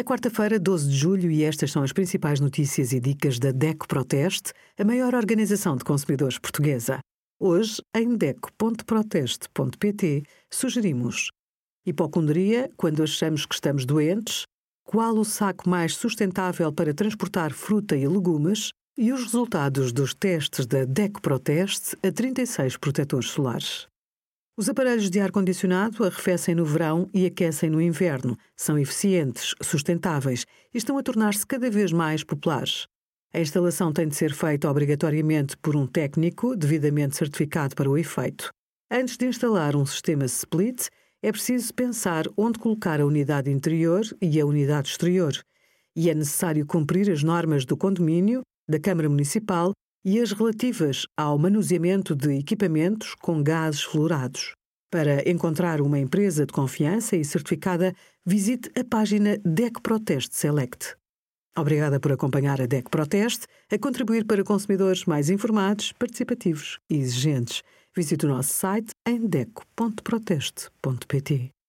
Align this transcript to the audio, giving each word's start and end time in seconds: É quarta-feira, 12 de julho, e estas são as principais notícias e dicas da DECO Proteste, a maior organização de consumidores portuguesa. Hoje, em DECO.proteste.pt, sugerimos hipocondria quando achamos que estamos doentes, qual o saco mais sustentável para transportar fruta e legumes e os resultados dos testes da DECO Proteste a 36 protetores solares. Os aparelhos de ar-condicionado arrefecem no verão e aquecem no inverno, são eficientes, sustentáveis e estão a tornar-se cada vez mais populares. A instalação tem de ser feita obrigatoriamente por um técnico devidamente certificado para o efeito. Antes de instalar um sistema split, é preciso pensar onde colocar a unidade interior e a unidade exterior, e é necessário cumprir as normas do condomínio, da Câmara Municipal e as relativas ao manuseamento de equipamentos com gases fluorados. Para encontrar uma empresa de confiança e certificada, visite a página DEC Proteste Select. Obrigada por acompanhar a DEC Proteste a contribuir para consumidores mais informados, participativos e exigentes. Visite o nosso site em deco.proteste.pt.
É 0.00 0.02
quarta-feira, 0.02 0.58
12 0.58 0.88
de 0.88 0.96
julho, 0.96 1.30
e 1.30 1.44
estas 1.44 1.70
são 1.72 1.82
as 1.82 1.92
principais 1.92 2.40
notícias 2.40 2.94
e 2.94 3.00
dicas 3.00 3.38
da 3.38 3.52
DECO 3.52 3.86
Proteste, 3.86 4.54
a 4.78 4.84
maior 4.84 5.14
organização 5.14 5.76
de 5.76 5.84
consumidores 5.84 6.38
portuguesa. 6.38 7.00
Hoje, 7.38 7.82
em 7.94 8.16
DECO.proteste.pt, 8.16 10.22
sugerimos 10.50 11.28
hipocondria 11.84 12.70
quando 12.78 13.02
achamos 13.02 13.44
que 13.44 13.54
estamos 13.54 13.84
doentes, 13.84 14.44
qual 14.86 15.18
o 15.18 15.24
saco 15.24 15.68
mais 15.68 15.94
sustentável 15.94 16.72
para 16.72 16.94
transportar 16.94 17.52
fruta 17.52 17.94
e 17.94 18.08
legumes 18.08 18.70
e 18.96 19.12
os 19.12 19.24
resultados 19.24 19.92
dos 19.92 20.14
testes 20.14 20.64
da 20.64 20.86
DECO 20.86 21.20
Proteste 21.20 21.94
a 22.02 22.10
36 22.10 22.78
protetores 22.78 23.28
solares. 23.28 23.86
Os 24.60 24.68
aparelhos 24.68 25.08
de 25.08 25.18
ar-condicionado 25.18 26.04
arrefecem 26.04 26.54
no 26.54 26.66
verão 26.66 27.08
e 27.14 27.24
aquecem 27.24 27.70
no 27.70 27.80
inverno, 27.80 28.36
são 28.54 28.78
eficientes, 28.78 29.54
sustentáveis 29.62 30.44
e 30.74 30.76
estão 30.76 30.98
a 30.98 31.02
tornar-se 31.02 31.46
cada 31.46 31.70
vez 31.70 31.92
mais 31.92 32.22
populares. 32.22 32.86
A 33.32 33.40
instalação 33.40 33.90
tem 33.90 34.06
de 34.06 34.14
ser 34.14 34.34
feita 34.34 34.70
obrigatoriamente 34.70 35.56
por 35.56 35.74
um 35.74 35.86
técnico 35.86 36.54
devidamente 36.54 37.16
certificado 37.16 37.74
para 37.74 37.88
o 37.88 37.96
efeito. 37.96 38.50
Antes 38.90 39.16
de 39.16 39.24
instalar 39.24 39.74
um 39.74 39.86
sistema 39.86 40.26
split, 40.26 40.88
é 41.22 41.32
preciso 41.32 41.72
pensar 41.72 42.26
onde 42.36 42.58
colocar 42.58 43.00
a 43.00 43.06
unidade 43.06 43.50
interior 43.50 44.02
e 44.20 44.38
a 44.38 44.44
unidade 44.44 44.90
exterior, 44.90 45.32
e 45.96 46.10
é 46.10 46.14
necessário 46.14 46.66
cumprir 46.66 47.10
as 47.10 47.22
normas 47.22 47.64
do 47.64 47.78
condomínio, 47.78 48.42
da 48.68 48.78
Câmara 48.78 49.08
Municipal 49.08 49.72
e 50.04 50.20
as 50.20 50.32
relativas 50.32 51.06
ao 51.16 51.38
manuseamento 51.38 52.14
de 52.14 52.38
equipamentos 52.38 53.14
com 53.14 53.42
gases 53.42 53.82
fluorados. 53.82 54.54
Para 54.90 55.26
encontrar 55.28 55.80
uma 55.80 55.98
empresa 55.98 56.44
de 56.44 56.52
confiança 56.52 57.16
e 57.16 57.24
certificada, 57.24 57.94
visite 58.26 58.70
a 58.78 58.84
página 58.84 59.38
DEC 59.44 59.80
Proteste 59.82 60.34
Select. 60.34 60.96
Obrigada 61.56 61.98
por 62.00 62.12
acompanhar 62.12 62.60
a 62.60 62.66
DEC 62.66 62.90
Proteste 62.90 63.46
a 63.70 63.78
contribuir 63.78 64.24
para 64.24 64.42
consumidores 64.42 65.04
mais 65.04 65.30
informados, 65.30 65.92
participativos 65.92 66.80
e 66.88 66.96
exigentes. 66.96 67.62
Visite 67.94 68.26
o 68.26 68.28
nosso 68.28 68.52
site 68.52 68.92
em 69.06 69.24
deco.proteste.pt. 69.26 71.59